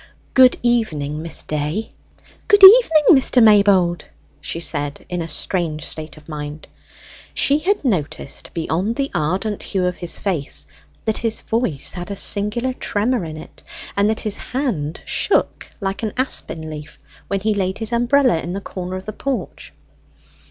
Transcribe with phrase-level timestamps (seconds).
[0.33, 1.91] "Good evening, Miss Day."
[2.47, 3.37] "Good evening, Mr.
[3.39, 4.05] Maybold,"
[4.41, 6.67] she said, in a strange state of mind.
[7.35, 10.65] She had noticed, beyond the ardent hue of his face,
[11.05, 13.61] that his voice had a singular tremor in it,
[13.95, 16.97] and that his hand shook like an aspen leaf
[17.27, 19.71] when he laid his umbrella in the corner of the porch.